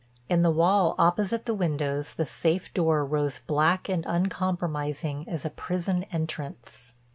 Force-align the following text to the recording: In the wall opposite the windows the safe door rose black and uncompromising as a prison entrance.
In 0.27 0.41
the 0.41 0.49
wall 0.49 0.95
opposite 0.97 1.45
the 1.45 1.53
windows 1.53 2.15
the 2.15 2.25
safe 2.25 2.73
door 2.73 3.05
rose 3.05 3.37
black 3.45 3.87
and 3.87 4.03
uncompromising 4.07 5.29
as 5.29 5.45
a 5.45 5.51
prison 5.51 6.05
entrance. 6.11 6.93